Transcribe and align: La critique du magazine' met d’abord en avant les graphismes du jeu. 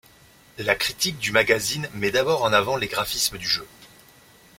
La 0.57 0.73
critique 0.73 1.19
du 1.19 1.31
magazine' 1.31 1.87
met 1.93 2.09
d’abord 2.09 2.41
en 2.43 2.51
avant 2.53 2.75
les 2.75 2.87
graphismes 2.87 3.37
du 3.37 3.47
jeu. 3.47 3.67